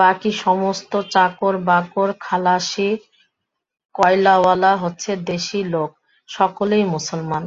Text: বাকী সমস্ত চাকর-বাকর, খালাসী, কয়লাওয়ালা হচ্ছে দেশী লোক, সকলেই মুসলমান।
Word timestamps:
বাকী 0.00 0.30
সমস্ত 0.44 0.92
চাকর-বাকর, 1.12 2.08
খালাসী, 2.20 2.88
কয়লাওয়ালা 3.94 4.72
হচ্ছে 4.82 5.10
দেশী 5.26 5.60
লোক, 5.72 5.90
সকলেই 6.28 6.84
মুসলমান। 6.94 7.44